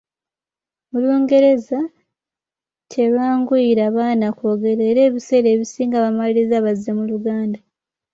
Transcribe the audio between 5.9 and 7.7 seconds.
bamaliriza bazze mu Luganda.